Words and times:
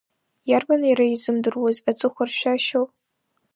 Иарбан 0.49 0.81
иара 0.91 1.05
изымдыруаз 1.13 1.77
аҵыхәаршәшәашьоу? 1.89 2.85